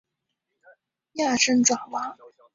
[1.13, 2.17] 亚参爪哇。